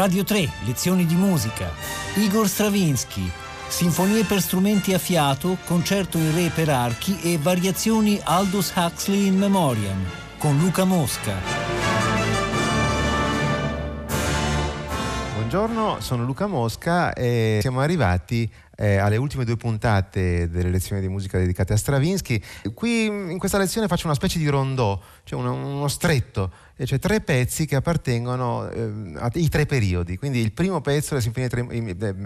[0.00, 1.70] Radio 3, lezioni di musica.
[2.14, 3.30] Igor Stravinsky,
[3.68, 9.36] sinfonie per strumenti a fiato, concerto in re per archi e variazioni Aldous Huxley in
[9.36, 10.02] memoriam
[10.38, 11.34] con Luca Mosca.
[15.34, 21.08] Buongiorno, sono Luca Mosca e siamo arrivati eh, alle ultime due puntate delle lezioni di
[21.08, 22.40] musica dedicate a Stravinsky.
[22.72, 26.50] Qui in questa lezione faccio una specie di rondò, cioè uno, uno stretto
[26.86, 30.16] cioè tre pezzi che appartengono eh, ai tre periodi.
[30.16, 31.48] Quindi il primo pezzo, la sinfonia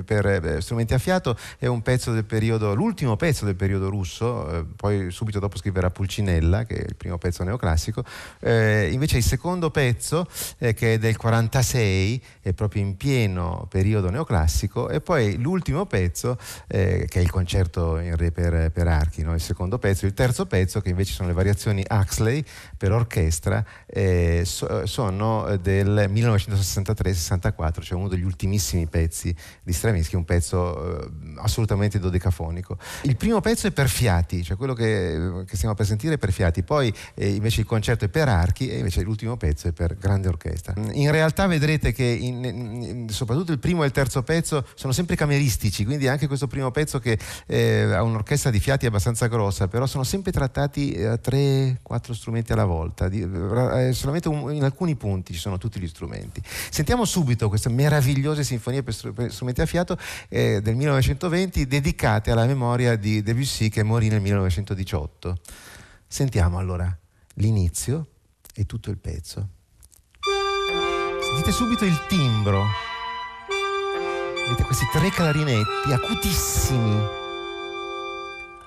[0.05, 4.51] per eh, strumenti a fiato, è un pezzo del periodo, l'ultimo pezzo del periodo russo,
[4.51, 8.05] eh, poi subito dopo scriverà Pulcinella, che è il primo pezzo neoclassico.
[8.41, 10.27] Eh, invece il secondo pezzo,
[10.59, 17.07] che è del 46, è proprio in pieno periodo neoclassico, e poi l'ultimo pezzo, che
[17.11, 19.35] è il concerto in re per, per archi, no?
[19.35, 22.45] il secondo pezzo, il terzo pezzo, che invece sono le variazioni Huxley
[22.77, 23.65] per orchestra.
[23.87, 31.09] Eh, so, sono del 1963-64, cioè uno degli ultimissimi pezzi di Stravinsky, un pezzo eh,
[31.37, 32.79] assolutamente dodecafonico.
[33.03, 36.33] Il primo pezzo è per fiati, cioè quello che, che stiamo per sentire è per
[36.33, 39.97] fiati, poi eh, invece il concerto è per archi e invece l'ultimo pezzo è per
[39.97, 40.75] grande orchestra.
[40.93, 45.17] In realtà vedrete che in, in, soprattutto il primo e il terzo pezzo sono sempre
[45.17, 49.87] cameristici, quindi anche questo primo pezzo che eh, ha un'orchestra di fiati abbastanza grossa, però
[49.87, 54.97] sono sempre trattati a tre, quattro strumenti alla volta, di, eh, solamente un in alcuni
[54.97, 56.43] punti ci sono tutti gli strumenti.
[56.71, 62.97] Sentiamo subito queste meravigliose sinfonie per, strumenti a fiato eh, del 1920 dedicate alla memoria
[62.97, 65.39] di Debussy che morì nel 1918.
[66.07, 66.97] Sentiamo allora
[67.35, 68.07] l'inizio
[68.55, 69.49] e tutto il pezzo.
[71.21, 72.63] Sentite subito il timbro.
[74.45, 77.01] Vedete questi tre clarinetti acutissimi,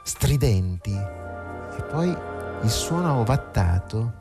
[0.03, 4.15] stridenti, e poi il suono ovattato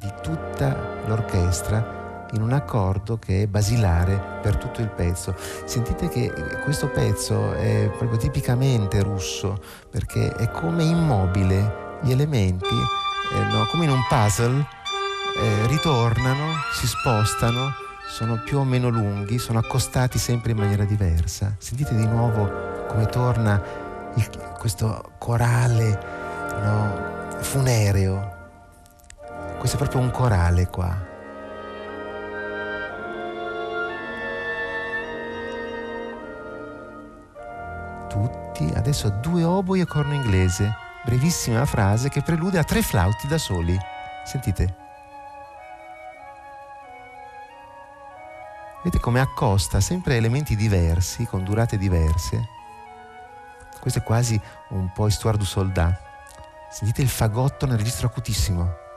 [0.00, 5.34] di tutta l'orchestra in un accordo che è basilare per tutto il pezzo.
[5.64, 9.60] Sentite che questo pezzo è proprio tipicamente russo
[9.90, 14.66] perché è come immobile, gli elementi, eh, no, come in un puzzle,
[15.38, 17.72] eh, ritornano, si spostano,
[18.08, 21.54] sono più o meno lunghi, sono accostati sempre in maniera diversa.
[21.58, 23.60] Sentite di nuovo come torna
[24.14, 26.00] il, questo corale
[26.62, 28.38] no, funereo
[29.60, 30.96] questo è proprio un corale qua.
[38.08, 40.74] Tutti, adesso due oboi e corno inglese.
[41.04, 43.78] Brevissima frase che prelude a tre flauti da soli.
[44.24, 44.76] Sentite.
[48.82, 52.48] Vedete come accosta sempre elementi diversi, con durate diverse.
[53.78, 56.00] Questo è quasi un po' histoire du soldat.
[56.70, 58.88] Sentite il fagotto nel registro acutissimo.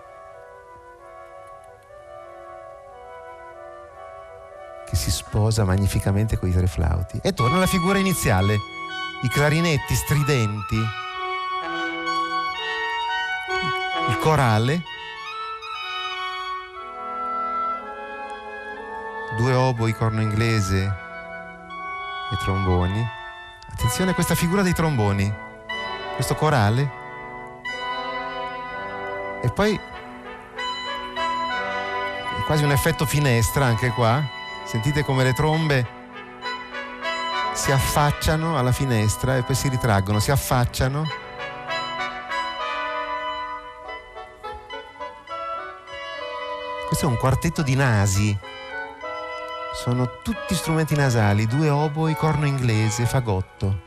[5.33, 7.19] Sposa magnificamente con i tre flauti.
[7.23, 8.55] E torna alla figura iniziale,
[9.23, 10.75] i clarinetti stridenti,
[14.09, 14.83] il corale,
[19.37, 20.83] due oboi, corno inglese
[22.31, 23.03] e tromboni.
[23.71, 25.33] Attenzione a questa figura dei tromboni,
[26.13, 27.01] questo corale.
[29.41, 29.79] E poi
[32.45, 34.41] quasi un effetto finestra anche qua.
[34.65, 36.01] Sentite come le trombe
[37.53, 41.05] si affacciano alla finestra e poi si ritraggono, si affacciano.
[46.87, 48.37] Questo è un quartetto di nasi.
[49.75, 53.81] Sono tutti strumenti nasali, due oboi, corno inglese, fagotto,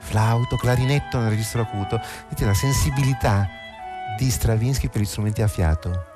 [0.00, 2.00] flauto, clarinetto nel registro acuto.
[2.24, 3.48] Vedete la sensibilità
[4.16, 6.11] di Stravinsky per gli strumenti a fiato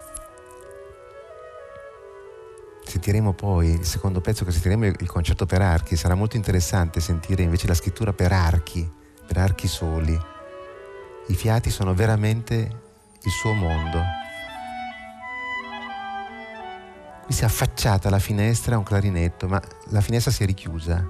[3.07, 7.45] sentiremo poi il secondo pezzo che sentiremo il concerto per archi, sarà molto interessante sentire
[7.45, 8.91] invece la scrittura per archi,
[9.25, 10.21] per archi soli.
[11.29, 12.55] I fiati sono veramente
[13.23, 14.01] il suo mondo.
[17.27, 21.09] Qui si è affacciata alla finestra un clarinetto, ma la finestra si è richiusa.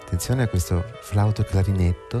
[0.00, 2.16] Attenzione a questo flauto clarinetto,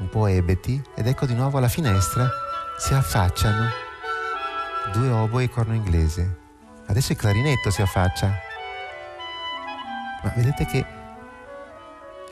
[0.00, 2.28] un po' ebeti, ed ecco di nuovo alla finestra
[2.76, 3.85] si affacciano
[4.92, 6.44] due oboe e corno inglese.
[6.86, 8.32] Adesso il clarinetto si affaccia.
[10.22, 10.86] Ma vedete che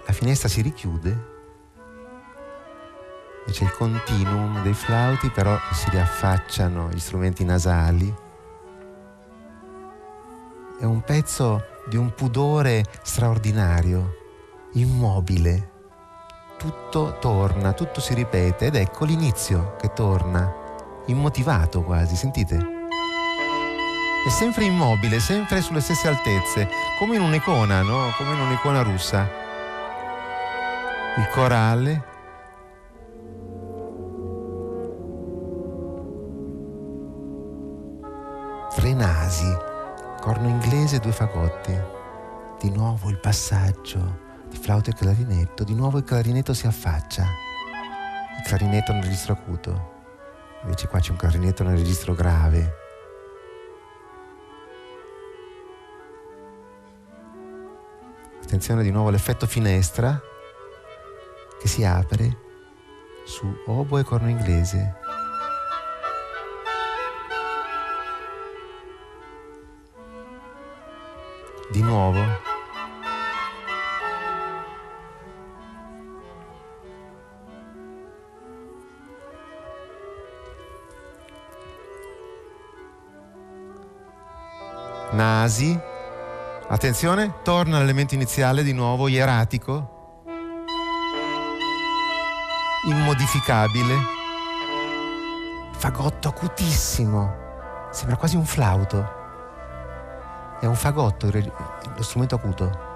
[0.06, 1.33] la finestra si richiude
[3.47, 8.15] e c'è il continuum dei flauti, però si riaffacciano gli strumenti nasali.
[10.79, 14.17] È un pezzo di un pudore straordinario,
[14.73, 15.71] immobile.
[16.56, 20.62] Tutto torna, tutto si ripete ed ecco l'inizio che torna
[21.06, 22.75] immotivato quasi, sentite?
[24.25, 26.67] è sempre immobile, sempre sulle stesse altezze,
[26.99, 28.11] come in un'icona, no?
[28.17, 29.29] Come in un'icona russa.
[31.19, 32.12] Il corale.
[38.75, 39.56] Tre nasi,
[40.21, 41.79] corno inglese e due fagotti.
[42.61, 47.25] Di nuovo il passaggio di flauto e clarinetto, di nuovo il clarinetto si affaccia.
[47.25, 49.94] Il clarinetto nel acuto,
[50.65, 52.83] invece qua c'è un clarinetto nel registro grave.
[58.55, 60.21] attenzione di nuovo all'effetto finestra
[61.59, 62.39] che si apre
[63.25, 64.95] su oboe e corno inglese.
[71.73, 72.54] Di nuovo.
[85.15, 85.79] Nasi.
[86.67, 90.23] Attenzione, torna all'elemento iniziale di nuovo, ieratico,
[92.89, 93.95] immodificabile,
[95.77, 97.33] fagotto acutissimo,
[97.91, 99.23] sembra quasi un flauto.
[100.61, 102.93] È un fagotto lo strumento acuto.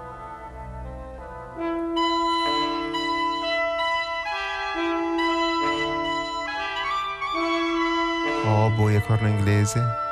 [8.45, 10.07] Oboe e corno inglese.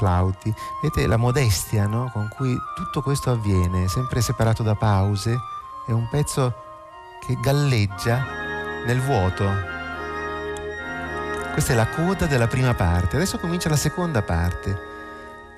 [0.00, 0.52] Flauti.
[0.80, 2.10] Vedete la modestia no?
[2.10, 5.38] con cui tutto questo avviene, sempre separato da pause,
[5.86, 6.54] è un pezzo
[7.20, 8.24] che galleggia
[8.86, 9.44] nel vuoto.
[11.52, 13.16] Questa è la coda della prima parte.
[13.16, 14.78] Adesso comincia la seconda parte,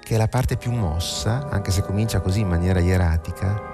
[0.02, 3.70] che è la parte più mossa, anche se comincia così in maniera ieratica.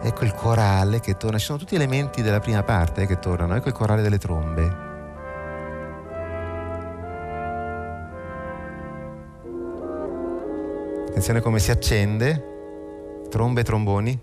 [0.00, 3.56] Ecco il corale che torna, ci sono tutti elementi della prima parte eh, che tornano,
[3.56, 4.85] ecco il corale delle trombe.
[11.16, 13.24] Attenzione come si accende.
[13.30, 14.20] Trombe e tromboni.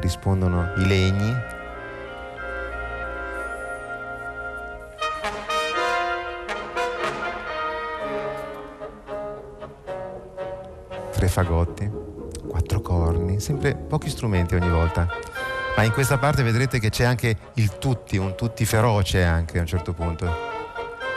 [0.00, 1.36] Rispondono i legni.
[11.12, 11.90] Tre fagotti,
[12.48, 15.06] quattro corni, sempre pochi strumenti ogni volta.
[15.76, 19.60] Ma in questa parte vedrete che c'è anche il tutti, un tutti feroce anche a
[19.60, 20.45] un certo punto.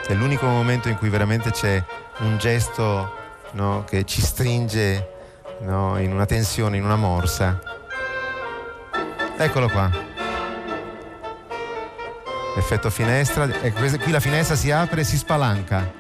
[0.10, 1.86] È l'unico momento in cui veramente c'è
[2.22, 3.14] un gesto
[3.52, 5.08] no, che ci stringe
[5.60, 7.62] no, in una tensione, in una morsa.
[9.38, 9.88] Eccolo qua.
[12.58, 13.48] Effetto finestra.
[13.62, 15.94] Ecco, qui la finestra si apre e si spalanca.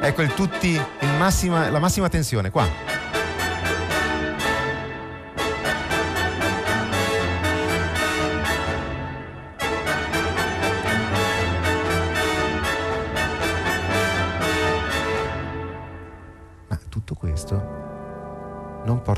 [0.00, 2.93] Ecco il tutti, il massima, la massima tensione, qua.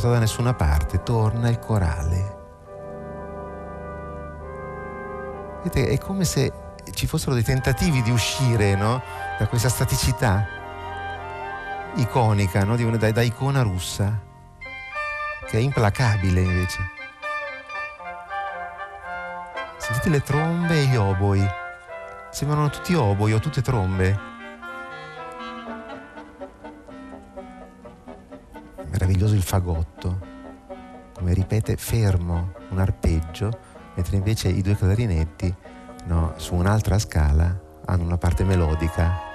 [0.06, 2.34] Porta da nessuna parte, torna il corale.
[5.62, 6.52] Vedete, è come se
[6.92, 9.02] ci fossero dei tentativi di uscire no?
[9.38, 10.46] da questa staticità
[11.96, 12.76] iconica, no?
[12.76, 14.20] da, da icona russa,
[15.48, 16.94] che è implacabile invece.
[19.78, 21.44] Sentite le trombe e gli oboi.
[22.30, 24.34] Sembrano tutti oboi o tutte trombe.
[29.26, 30.18] Meraviglioso il fagotto,
[31.12, 33.50] come ripete fermo un arpeggio,
[33.94, 35.52] mentre invece i due clarinetti
[36.04, 39.34] no, su un'altra scala hanno una parte melodica.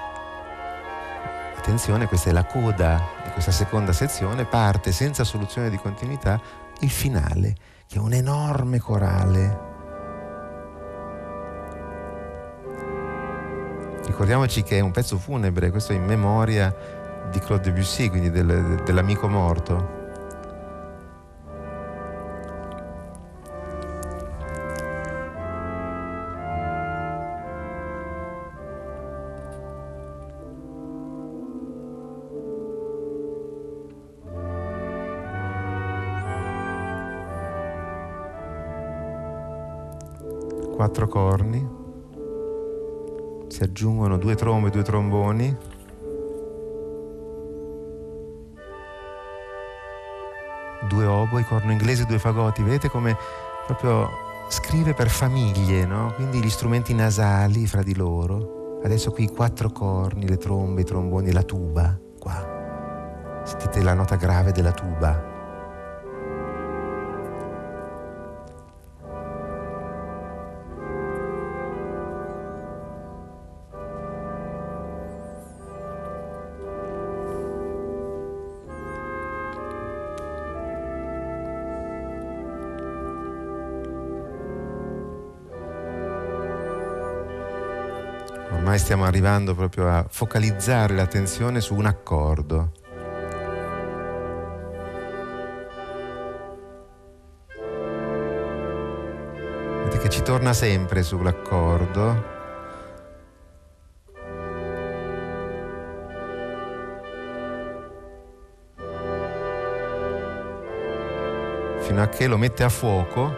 [1.58, 6.42] Attenzione, questa è la coda di questa seconda sezione, parte senza soluzione di continuità
[6.80, 7.56] il finale,
[7.86, 9.70] che è un enorme corale.
[14.06, 16.74] Ricordiamoci che è un pezzo funebre, questo è in memoria
[17.30, 20.00] di Claude Debussy, quindi del, dell'amico morto.
[40.76, 41.70] Quattro corni,
[43.48, 45.56] si aggiungono due trombe e due tromboni.
[51.32, 52.62] Oboi, corno inglese, due fagotti.
[52.62, 53.18] Vedete come
[53.66, 54.10] proprio
[54.50, 56.12] scrive per famiglie, no?
[56.16, 58.80] Quindi gli strumenti nasali fra di loro.
[58.84, 63.42] Adesso qui i quattro corni, le trombe, i tromboni, la tuba, qua.
[63.44, 65.31] Sentite la nota grave della tuba.
[88.72, 92.72] Ormai stiamo arrivando proprio a focalizzare l'attenzione su un accordo.
[99.84, 102.40] Vedete che ci torna sempre sull'accordo.
[111.80, 113.36] fino a che lo mette a fuoco,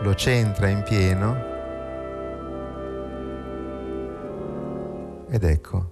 [0.00, 1.49] lo centra in pieno
[5.30, 5.90] ed ecco,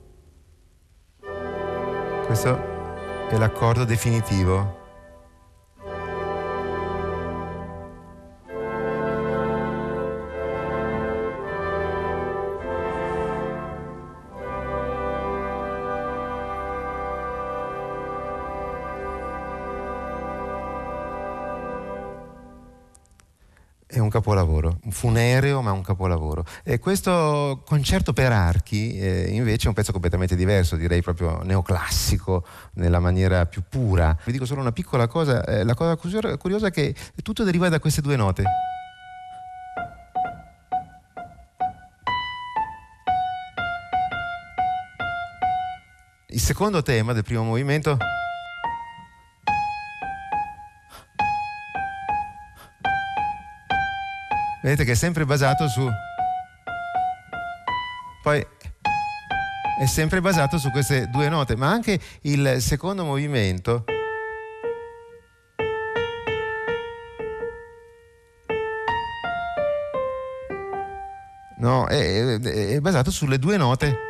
[2.27, 2.59] questo
[3.29, 4.78] è l'accordo definitivo.
[23.99, 26.45] È un capolavoro, un funereo ma un capolavoro.
[26.65, 32.45] E questo concerto per archi eh, invece è un pezzo completamente diverso, direi proprio neoclassico
[32.75, 34.17] nella maniera più pura.
[34.25, 37.81] Vi dico solo una piccola cosa, eh, la cosa curiosa è che tutto deriva da
[37.81, 38.45] queste due note.
[46.31, 47.97] Il secondo tema del primo movimento
[54.69, 55.89] vedete che è sempre basato su...
[58.23, 58.47] Poi
[59.81, 63.85] è sempre basato su queste due note, ma anche il secondo movimento...
[71.61, 74.08] No, è, è basato sulle due note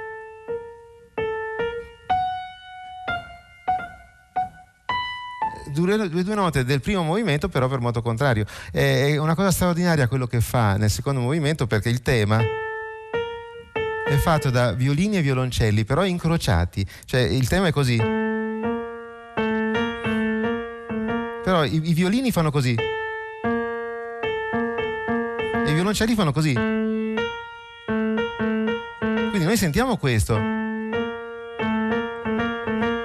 [5.81, 8.45] due, due, note del primo movimento però per moto contrario.
[8.71, 12.41] È una cosa straordinaria quello che fa nel secondo movimento perché il tema
[14.07, 17.97] è fatto da violini e violoncelli però incrociati, cioè il tema è così.
[21.45, 22.75] Però i, i violini fanno così.
[25.65, 26.55] E i violoncelli fanno così.
[29.31, 30.58] Quindi noi sentiamo questo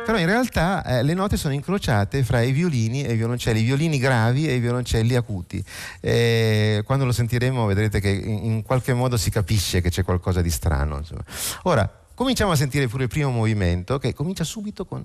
[0.03, 3.63] però in realtà eh, le note sono incrociate fra i violini e i violoncelli, i
[3.63, 5.63] violini gravi e i violoncelli acuti.
[6.00, 10.41] Eh, quando lo sentiremo vedrete che in, in, qualche modo si capisce che c'è qualcosa
[10.41, 10.98] di strano.
[10.98, 11.24] Insomma.
[11.63, 15.01] Ora, cominciamo a sentire pure il primo movimento che comincia subito con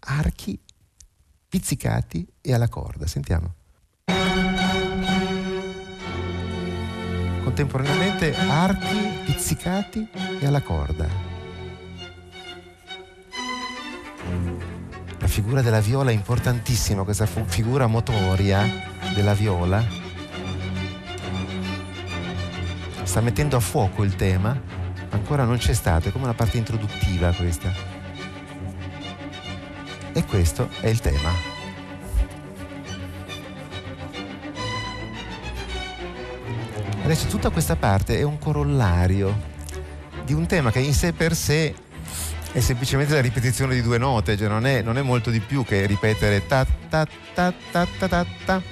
[0.00, 0.58] archi
[1.48, 3.06] pizzicati e alla corda.
[3.06, 3.54] Sentiamo.
[7.42, 10.06] Contemporaneamente archi pizzicati
[10.38, 11.29] e alla corda.
[15.18, 18.66] La figura della viola è importantissima, questa figura motoria
[19.14, 19.84] della viola.
[23.02, 24.58] Sta mettendo a fuoco il tema,
[25.10, 27.70] ancora non c'è stato, è come una parte introduttiva questa.
[30.12, 31.30] E questo è il tema.
[37.02, 39.36] Adesso tutta questa parte è un corollario
[40.24, 41.74] di un tema che in sé per sé
[42.52, 45.64] è semplicemente la ripetizione di due note, cioè non è, non è molto di più
[45.64, 48.62] che ripetere ta ta ta ta ta ta ta.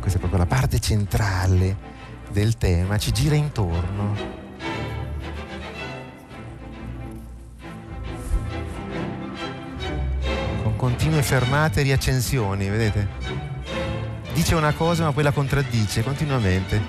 [0.00, 1.76] Questa è proprio la parte centrale
[2.30, 4.40] del tema, ci gira intorno.
[10.62, 13.51] Con continue fermate e riaccensioni, vedete?
[14.32, 16.80] Dice una cosa ma poi la contraddice continuamente,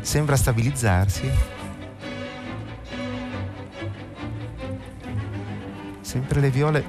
[0.00, 1.30] sembra stabilizzarsi.
[6.00, 6.84] Sempre le viole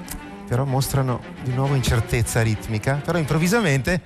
[0.48, 4.00] però mostrano di nuovo incertezza ritmica, però improvvisamente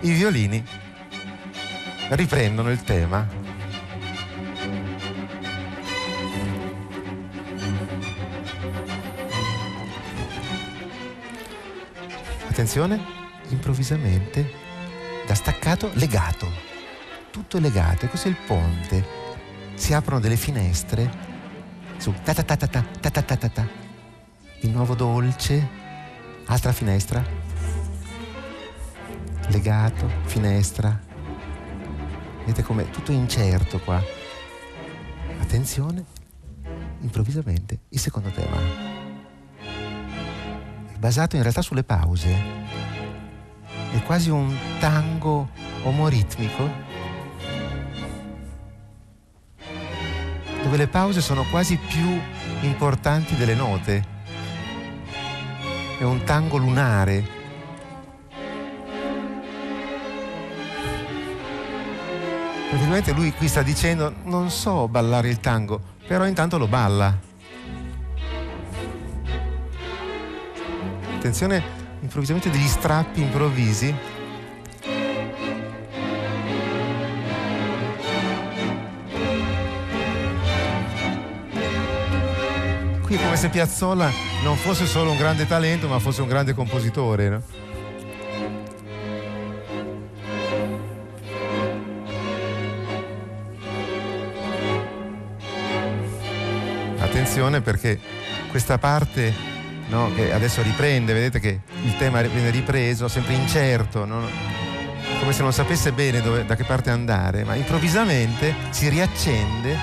[0.00, 0.64] i violini
[2.08, 3.42] riprendono il tema.
[12.48, 13.00] Attenzione,
[13.48, 14.63] improvvisamente
[15.44, 16.50] staccato legato,
[17.30, 19.06] tutto legato, e è il ponte.
[19.74, 21.10] Si aprono delle finestre
[21.98, 23.68] su ta ta ta ta ta ta ta ta ta ta.
[24.58, 25.68] Di nuovo dolce,
[26.46, 27.22] altra finestra,
[29.48, 30.98] legato, finestra.
[32.38, 34.02] Vedete come tutto incerto qua.
[35.40, 36.06] Attenzione,
[37.00, 38.56] improvvisamente il secondo tema.
[40.90, 42.64] È basato in realtà sulle pause
[43.94, 45.50] è quasi un tango
[45.84, 46.68] omoritmico
[50.64, 52.20] dove le pause sono quasi più
[52.62, 54.04] importanti delle note.
[55.96, 57.24] È un tango lunare.
[62.70, 67.16] Praticamente lui qui sta dicendo non so ballare il tango, però intanto lo balla.
[71.14, 73.94] Attenzione improvvisamente degli strappi improvvisi.
[83.02, 84.10] Qui è come se Piazzolla
[84.42, 87.42] non fosse solo un grande talento, ma fosse un grande compositore, no?
[96.98, 97.98] attenzione perché
[98.50, 99.53] questa parte
[99.88, 104.62] no, che adesso riprende, vedete che il tema viene ripreso, sempre incerto, no?
[105.20, 109.76] come se non sapesse bene dove, da che parte andare, ma improvvisamente si riaccende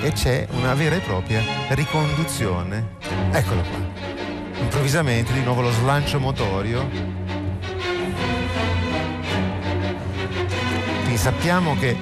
[0.00, 2.96] e c'è una vera e propria riconduzione.
[3.32, 4.06] Eccolo qua.
[4.60, 6.88] Improvvisamente di nuovo lo slancio motorio.
[11.00, 11.96] Quindi sappiamo che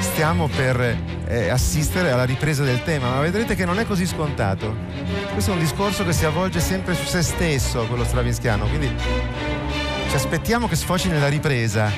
[0.00, 4.74] stiamo per eh, assistere alla ripresa del tema, ma vedrete che non è così scontato.
[5.40, 8.94] Questo è un discorso che si avvolge sempre su se stesso, quello stravinskiano, quindi
[10.10, 11.90] ci aspettiamo che sfoci nella ripresa.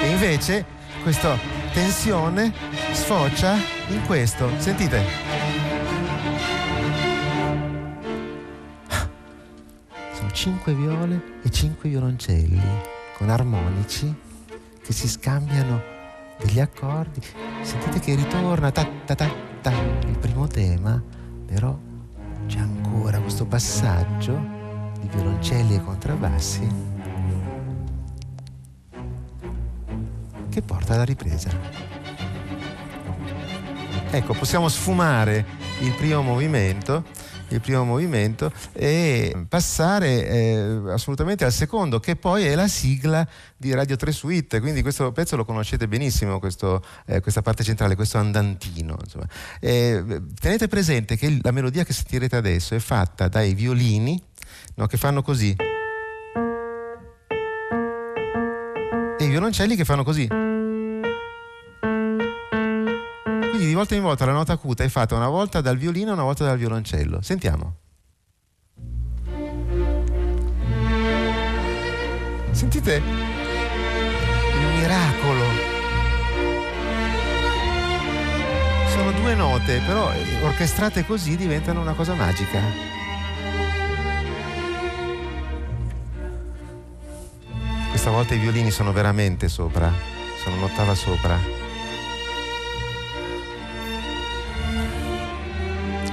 [0.00, 0.64] E invece
[1.02, 1.36] questa
[1.72, 2.54] tensione
[2.92, 3.56] sfocia
[3.88, 4.48] in questo.
[4.58, 5.02] Sentite.
[10.12, 12.62] Sono cinque viole e cinque violoncelli
[13.18, 14.14] con armonici
[14.80, 15.82] che si scambiano
[16.38, 17.20] degli accordi.
[17.62, 19.28] Sentite che ritorna ta, ta, ta,
[19.60, 19.72] ta,
[20.06, 21.02] il primo tema,
[21.46, 21.76] però
[22.46, 24.32] c'è ancora questo passaggio
[25.00, 26.92] di violoncelli e contrabbassi
[30.50, 31.50] che porta alla ripresa.
[34.10, 35.44] Ecco, possiamo sfumare
[35.80, 37.04] il primo movimento
[37.54, 43.72] il primo movimento e passare eh, assolutamente al secondo che poi è la sigla di
[43.72, 44.60] Radio 3 Suite.
[44.60, 48.96] Quindi questo pezzo lo conoscete benissimo questo, eh, questa parte centrale questo andantino
[49.60, 54.20] eh, tenete presente che la melodia che sentirete adesso è fatta dai violini
[54.74, 55.54] no, che fanno così.
[59.16, 60.43] E i violoncelli che fanno così
[63.66, 66.22] di volta in volta la nota acuta è fatta una volta dal violino e una
[66.22, 67.22] volta dal violoncello.
[67.22, 67.76] Sentiamo.
[72.50, 75.44] Sentite il miracolo.
[78.88, 82.60] Sono due note, però orchestrate così diventano una cosa magica.
[87.90, 89.92] Questa volta i violini sono veramente sopra,
[90.42, 91.63] sono un'ottava sopra.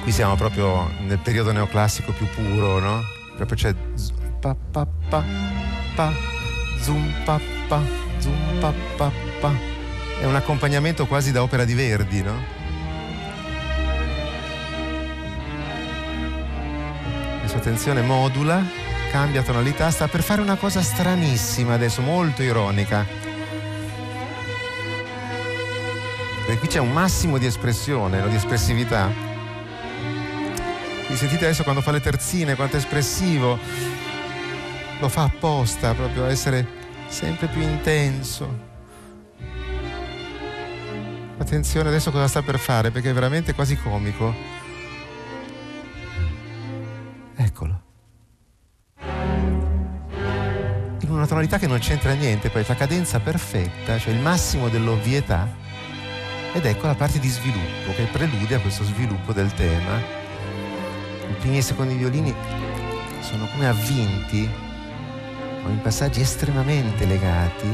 [0.01, 3.01] Qui siamo proprio nel periodo neoclassico più puro, no?
[3.35, 3.75] Proprio c'è
[4.39, 5.23] pa pa pa
[5.95, 6.11] pa
[6.79, 7.81] zoom pa pa
[8.19, 9.71] zoom pa pa pa
[10.21, 12.59] è un accompagnamento quasi da opera di Verdi, no?
[17.45, 18.63] Sua attenzione modula,
[19.11, 23.05] cambia tonalità, sta per fare una cosa stranissima adesso, molto ironica.
[26.45, 28.27] Perché qui c'è un massimo di espressione, no?
[28.29, 29.30] di espressività
[31.11, 33.59] mi sentite adesso quando fa le terzine, quanto è espressivo.
[35.01, 36.65] Lo fa apposta proprio a essere
[37.07, 38.69] sempre più intenso.
[41.37, 44.33] Attenzione adesso cosa sta per fare perché è veramente quasi comico.
[47.35, 47.81] Eccolo.
[51.01, 55.45] In una tonalità che non c'entra niente, poi la cadenza perfetta, cioè il massimo dell'ovvietà.
[56.53, 60.20] Ed ecco la parte di sviluppo che prelude a questo sviluppo del tema
[61.31, 62.33] i primi e secondi violini
[63.21, 64.49] sono come avvinti,
[65.63, 67.69] con i passaggi estremamente legati,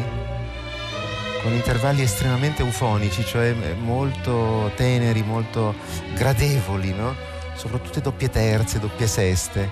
[1.42, 5.76] con intervalli estremamente eufonici, cioè molto teneri, molto
[6.14, 7.16] gradevoli, no?
[7.56, 9.70] soprattutto doppie terze, doppie seste.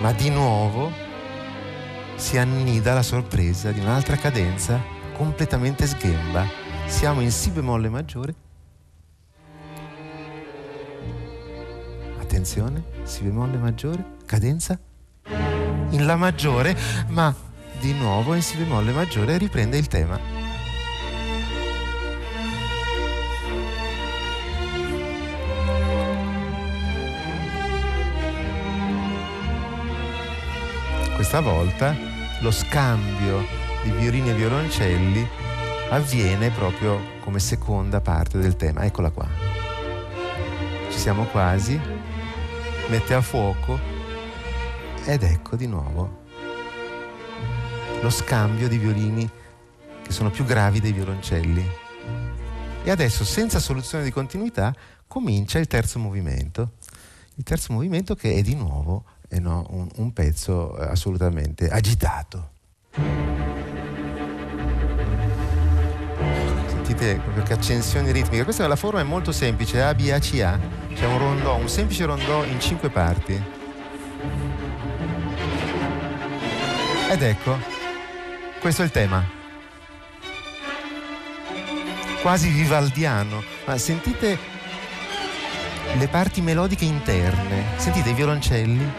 [0.00, 0.90] Ma di nuovo
[2.14, 4.80] si annida la sorpresa di un'altra cadenza
[5.14, 6.46] completamente sghemba.
[6.86, 8.45] Siamo in Si bemolle maggiore
[12.36, 14.78] attenzione, si bemolle maggiore, cadenza
[15.90, 16.76] in La maggiore,
[17.08, 17.34] ma
[17.80, 20.20] di nuovo in Si bemolle maggiore riprende il tema.
[31.14, 31.96] Questa volta
[32.40, 33.46] lo scambio
[33.82, 35.26] di violini e violoncelli
[35.88, 38.84] avviene proprio come seconda parte del tema.
[38.84, 39.26] Eccola qua.
[40.90, 41.80] Ci siamo quasi
[42.88, 43.78] mette a fuoco
[45.04, 46.24] ed ecco di nuovo
[48.00, 49.28] lo scambio di violini
[50.02, 51.68] che sono più gravi dei violoncelli.
[52.84, 54.72] E adesso, senza soluzione di continuità,
[55.08, 56.72] comincia il terzo movimento.
[57.34, 62.50] Il terzo movimento che è di nuovo eh no, un, un pezzo eh, assolutamente agitato.
[66.86, 68.44] Sentite proprio che accensioni ritmiche.
[68.44, 70.56] Questa la forma è molto semplice, A, B, A, C, A.
[70.94, 73.32] C'è un rondò, un semplice rondò in cinque parti.
[77.10, 77.58] Ed ecco,
[78.60, 79.24] questo è il tema
[82.22, 84.38] quasi vivaldiano, ma sentite
[85.98, 88.92] le parti melodiche interne, sentite i violoncelli,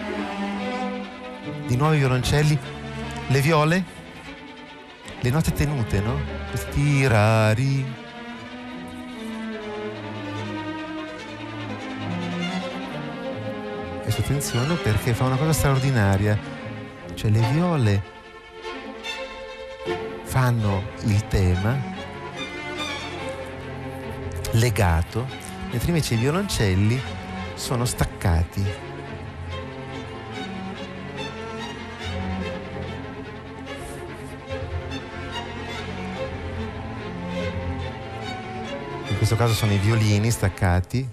[1.66, 2.60] di nuovo i violoncelli,
[3.28, 3.84] le viole,
[5.20, 6.20] le note tenute, no?
[6.50, 7.86] Questi rari.
[14.02, 16.38] Adesso attenzione perché fa una cosa straordinaria,
[17.14, 18.16] cioè le viole
[20.24, 21.96] fanno il tema
[24.52, 25.28] legato,
[25.72, 27.02] mentre invece i violoncelli
[27.56, 28.87] sono staccati.
[39.28, 41.06] Questo caso sono i violini staccati,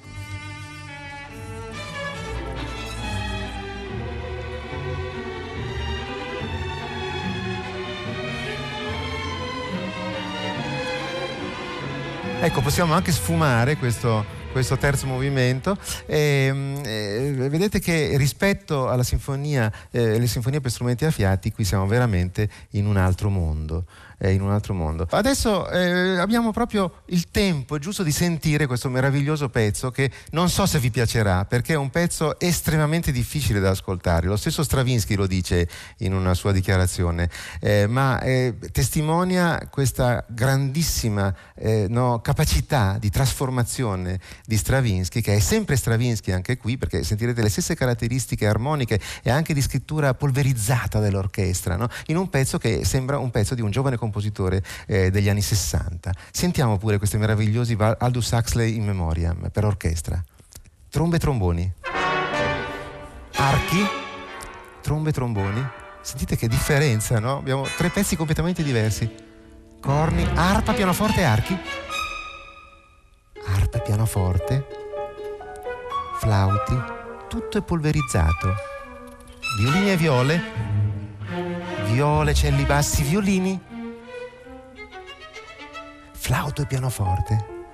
[12.40, 14.24] Ecco, possiamo anche sfumare questo,
[14.54, 15.76] questo terzo movimento.
[16.06, 21.10] E, ehm, e, eh, vedete che rispetto alla sinfonia, eh, le sinfonie per strumenti a
[21.10, 23.84] fiati, qui siamo veramente in un altro mondo
[24.18, 25.06] eh, in un altro mondo.
[25.10, 30.66] Adesso eh, abbiamo proprio il tempo giusto di sentire questo meraviglioso pezzo che non so
[30.66, 34.26] se vi piacerà perché è un pezzo estremamente difficile da ascoltare.
[34.26, 37.28] Lo stesso Stravinsky lo dice in una sua dichiarazione,
[37.60, 45.38] eh, ma eh, testimonia questa grandissima eh, no, capacità di trasformazione di Stravinsky, che è
[45.40, 51.00] sempre Stravinsky anche qui, perché sentirete le stesse caratteristiche armoniche e anche di scrittura polverizzata
[51.00, 51.88] dell'orchestra, no?
[52.06, 56.12] in un pezzo che sembra un pezzo di un giovane compositore eh, degli anni 60.
[56.30, 60.22] Sentiamo pure questi meravigliosi Aldous Huxley in memoriam per orchestra.
[60.90, 61.72] Trombe e tromboni.
[63.36, 63.84] Archi,
[64.80, 65.66] trombe e tromboni.
[66.02, 67.38] Sentite che differenza, no?
[67.38, 69.10] Abbiamo tre pezzi completamente diversi.
[69.80, 71.58] Corni, arpa, pianoforte e archi.
[73.46, 74.66] Arpa e pianoforte.
[76.18, 76.82] Flauti.
[77.28, 78.54] Tutto è polverizzato.
[79.60, 80.42] Violini e viole.
[81.84, 83.72] Viole, celli bassi, violini
[86.24, 87.66] flauto e pianoforte,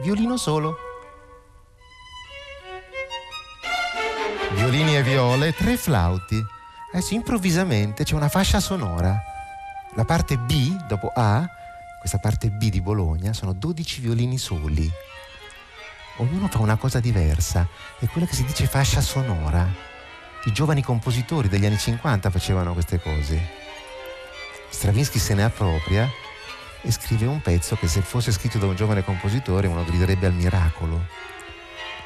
[0.00, 0.76] violino solo.
[4.52, 6.40] Violini e viole, tre flauti.
[6.92, 9.20] Adesso improvvisamente c'è una fascia sonora.
[9.94, 11.44] La parte B, dopo A,
[12.04, 14.86] questa parte B di Bologna, sono 12 violini soli.
[16.18, 17.66] Ognuno fa una cosa diversa,
[17.98, 19.66] è quella che si dice fascia sonora.
[20.44, 23.40] I giovani compositori degli anni 50 facevano queste cose.
[24.68, 26.06] Stravinsky se ne appropria
[26.82, 30.34] e scrive un pezzo che se fosse scritto da un giovane compositore uno griderebbe al
[30.34, 31.06] miracolo.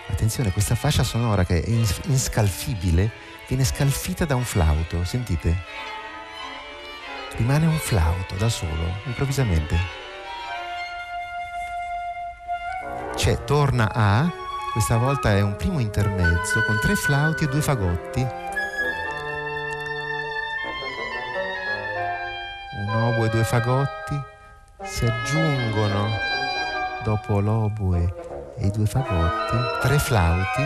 [0.07, 1.69] Attenzione, questa fascia sonora che è
[2.05, 3.11] inscalfibile
[3.49, 5.98] viene scalfita da un flauto, sentite?
[7.37, 9.77] Rimane un flauto da solo, improvvisamente.
[13.14, 14.31] C'è, torna a,
[14.73, 18.27] questa volta è un primo intermezzo con tre flauti e due fagotti.
[22.81, 24.21] Un oboe e due fagotti
[24.83, 26.09] si aggiungono
[27.03, 30.62] dopo l'oboe e i due fagotti tre flauti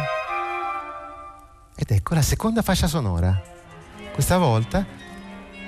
[1.75, 3.41] ed ecco la seconda fascia sonora.
[4.13, 4.85] Questa volta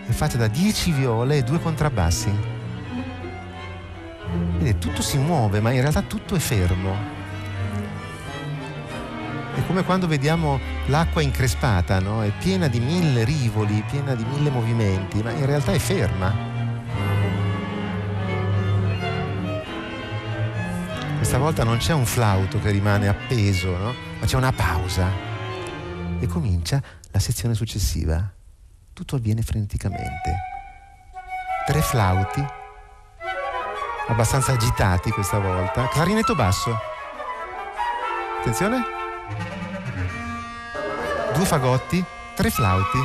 [0.07, 2.33] è fatta da dieci viole e due contrabbassi.
[4.59, 7.23] Vedete, tutto si muove, ma in realtà tutto è fermo.
[9.55, 12.23] È come quando vediamo l'acqua increspata, no?
[12.23, 16.53] È piena di mille rivoli, piena di mille movimenti, ma in realtà è ferma.
[21.17, 23.95] Questa volta non c'è un flauto che rimane appeso, no?
[24.21, 25.09] ma c'è una pausa.
[26.19, 28.33] E comincia la sezione successiva.
[28.95, 30.37] Tutto avviene freneticamente.
[31.67, 32.47] Tre flauti,
[34.07, 35.89] abbastanza agitati questa volta.
[35.89, 36.79] Clarinetto basso.
[38.39, 38.83] Attenzione.
[41.35, 42.05] Due fagotti,
[42.37, 42.99] tre flauti.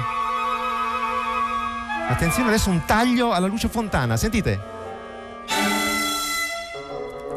[2.09, 4.59] Attenzione adesso un taglio alla luce fontana, sentite?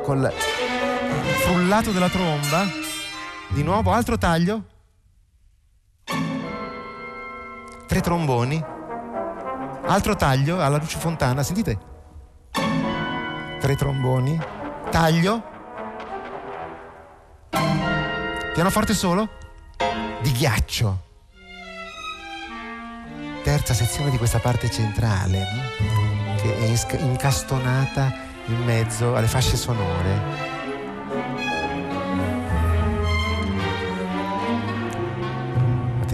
[0.03, 0.31] Col
[1.41, 2.67] frullato della tromba.
[3.49, 4.72] Di nuovo, altro taglio.
[7.93, 8.65] Tre tromboni.
[9.85, 11.79] Altro taglio alla luce fontana, sentite?
[13.61, 14.41] tre tromboni,
[14.91, 15.43] taglio,
[18.55, 19.29] pianoforte solo,
[20.23, 21.03] di ghiaccio.
[23.43, 25.47] Terza sezione di questa parte centrale,
[26.41, 28.11] che è incastonata
[28.47, 30.52] in mezzo alle fasce sonore.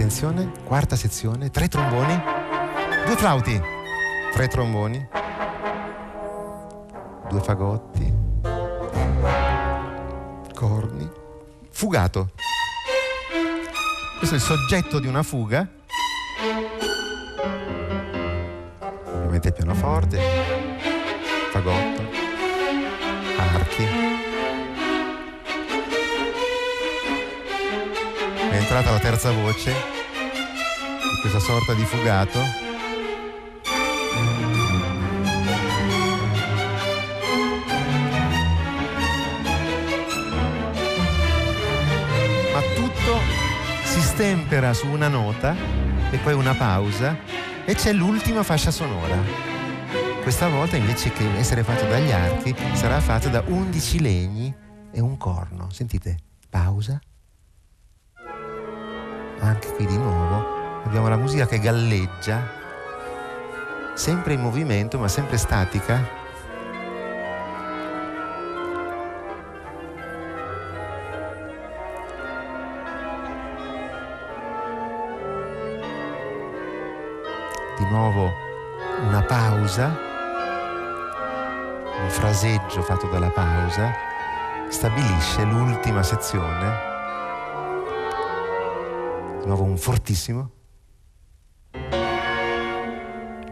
[0.09, 2.19] Attenzione, quarta sezione, tre tromboni,
[3.05, 3.61] due flauti,
[4.33, 5.07] tre tromboni,
[7.29, 8.11] due fagotti,
[10.55, 11.07] corni,
[11.69, 12.31] fugato.
[14.17, 15.69] Questo è il soggetto di una fuga.
[19.13, 20.19] Ovviamente il pianoforte,
[21.51, 22.01] fagotto,
[23.37, 23.83] archi.
[28.49, 29.98] È entrata la terza voce
[31.21, 32.67] questa sorta di fugato.
[44.19, 45.55] stempera su una nota
[46.11, 47.17] e poi una pausa
[47.63, 49.15] e c'è l'ultima fascia sonora.
[50.21, 54.53] Questa volta invece che essere fatto dagli archi sarà fatto da 11 legni
[54.91, 55.69] e un corno.
[55.71, 56.17] Sentite,
[56.49, 56.99] pausa.
[59.39, 62.41] Anche qui di nuovo abbiamo la musica che galleggia,
[63.95, 66.17] sempre in movimento ma sempre statica.
[77.89, 78.31] Nuovo
[79.07, 79.87] una pausa,
[82.03, 83.91] un fraseggio fatto dalla pausa,
[84.69, 86.71] stabilisce l'ultima sezione.
[89.39, 90.51] Di nuovo un fortissimo,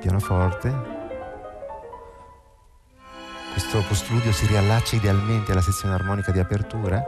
[0.08, 0.74] pianoforte.
[3.52, 7.04] Questo postudio si riallaccia idealmente alla sezione armonica di apertura.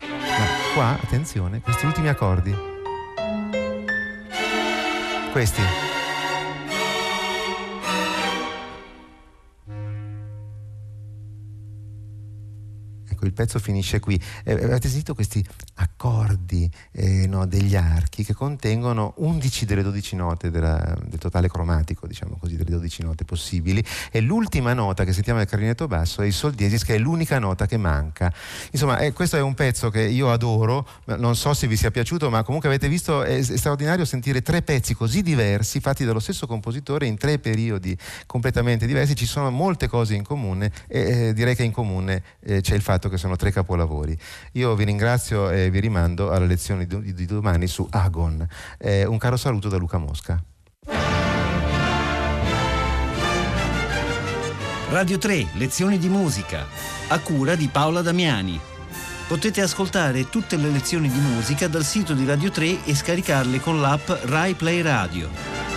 [0.00, 2.54] Ma qua, attenzione, questi ultimi accordi.
[5.32, 5.62] Questi.
[13.22, 14.20] il pezzo finisce qui.
[14.44, 15.95] Eh, avete sentito questi accordi
[16.92, 22.36] eh, no, degli archi che contengono 11 delle 12 note della, del totale cromatico, diciamo
[22.38, 26.32] così, delle 12 note possibili e l'ultima nota che sentiamo nel clarinetto basso è il
[26.32, 28.32] sol diesis che è l'unica nota che manca.
[28.70, 32.30] Insomma, eh, questo è un pezzo che io adoro, non so se vi sia piaciuto,
[32.30, 36.46] ma comunque avete visto è, è straordinario sentire tre pezzi così diversi fatti dallo stesso
[36.46, 41.54] compositore in tre periodi completamente diversi, ci sono molte cose in comune e eh, direi
[41.54, 44.16] che in comune eh, c'è il fatto che sono tre capolavori.
[44.52, 48.46] Io vi ringrazio e vi rimando alla lezione di, domani su Agon.
[48.78, 50.42] Eh, un caro saluto da Luca Mosca.
[54.90, 56.66] Radio 3, lezioni di musica,
[57.08, 58.58] a cura di Paola Damiani.
[59.28, 63.80] Potete ascoltare tutte le lezioni di musica dal sito di Radio 3 e scaricarle con
[63.80, 65.75] l'app Rai Play Radio.